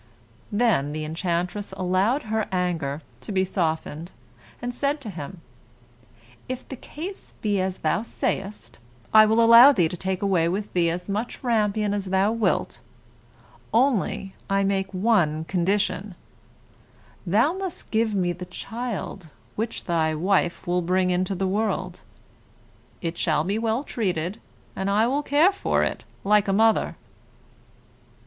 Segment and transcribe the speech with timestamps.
[0.51, 4.11] Then the enchantress allowed her anger to be softened,
[4.59, 5.41] and said to him,
[6.49, 8.51] "If the case be as you say,
[9.13, 12.67] I will allow you to take away with you as much rampion as you will,
[13.71, 16.15] only I make one condition,
[17.27, 22.01] you must give me the child which your wife will bring into the world;
[23.03, 24.41] it shall be well treated,
[24.75, 26.95] and I will care for it like a mother."